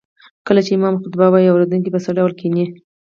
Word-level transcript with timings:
کله 0.47 0.61
چې 0.65 0.71
امام 0.77 0.95
خطبه 1.03 1.27
وايي 1.29 1.49
اوريدونکي 1.51 1.89
به 1.91 1.99
څه 2.05 2.11
ډول 2.17 2.31
کيني 2.39 2.65